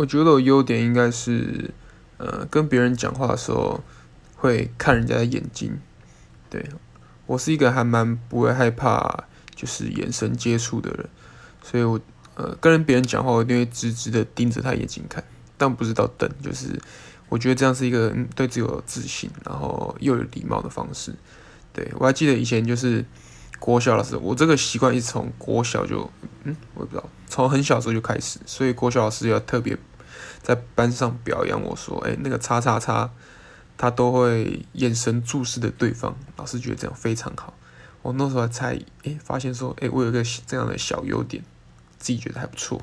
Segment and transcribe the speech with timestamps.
[0.00, 1.74] 我觉得我优点应该是，
[2.16, 3.82] 呃，跟别人讲话的时候
[4.34, 5.78] 会看人家的眼睛。
[6.48, 6.64] 对，
[7.26, 9.24] 我是一个还蛮不会害怕
[9.54, 11.06] 就是眼神接触的人，
[11.62, 12.00] 所以我
[12.34, 15.22] 呃跟别人讲话，我一定会直直的盯着他眼睛看，
[15.58, 16.80] 但不是到瞪，就是
[17.28, 21.14] 我觉得这样是一个对自己有自信，然后又有礼貌的方式。
[21.74, 23.04] 对，我还记得以前就是
[23.58, 26.10] 国小的时候，我这个习惯一从国小就，
[26.44, 29.76] 嗯，我也不知道，从很小时候就开始，所以国小老师要特别
[30.42, 33.10] 在班上表扬我说，哎，那个叉叉叉，
[33.76, 37.54] 他都会眼神注视着对方，老师觉得这样非常好。
[38.02, 41.44] 我那时候才哎发现说，哎，我有一个这样的小优点，
[41.98, 42.80] 自己觉得还不错。